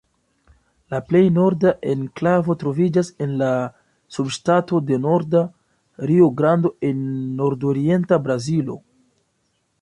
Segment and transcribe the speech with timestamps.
[0.93, 3.49] La plej norda enklavo troviĝas en la
[4.17, 5.45] subŝtato de Norda
[6.13, 7.05] Rio-Grando en
[7.43, 8.81] nordorienta Brazilo.